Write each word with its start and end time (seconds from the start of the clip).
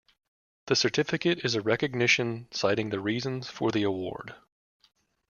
The 0.65 0.75
certificate 0.75 1.45
is 1.45 1.53
a 1.53 1.61
recognition 1.61 2.47
citing 2.49 2.89
the 2.89 2.99
reasons 2.99 3.51
for 3.51 3.69
the 3.71 3.83
award. 3.83 4.33